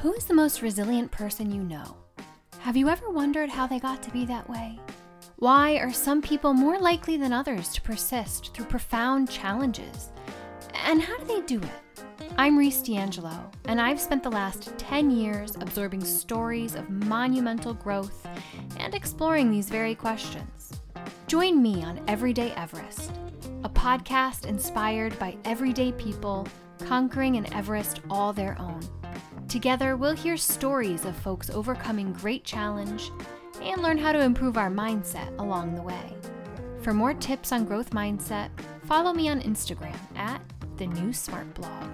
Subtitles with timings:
[0.00, 1.96] Who is the most resilient person you know?
[2.58, 4.78] Have you ever wondered how they got to be that way?
[5.36, 10.10] Why are some people more likely than others to persist through profound challenges?
[10.84, 12.30] And how do they do it?
[12.36, 18.26] I'm Reese D'Angelo, and I've spent the last 10 years absorbing stories of monumental growth
[18.78, 20.72] and exploring these very questions.
[21.26, 23.12] Join me on Everyday Everest,
[23.64, 26.46] a podcast inspired by everyday people
[26.84, 28.80] conquering an Everest all their own.
[29.48, 33.10] Together, we'll hear stories of folks overcoming great challenge
[33.62, 36.16] and learn how to improve our mindset along the way.
[36.82, 38.50] For more tips on growth mindset,
[38.84, 40.40] follow me on Instagram at
[40.76, 41.88] the New Smart Blog.